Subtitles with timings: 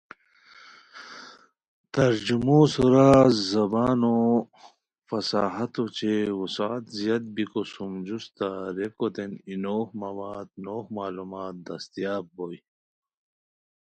[1.93, 3.09] ترجموسورا
[3.51, 12.59] زبانوفصاہت اوچے وسعت زیاد بیکو سوم جوستہ ریکوتین ای نوغ مواد نوغ معلومات دستیاب بوئے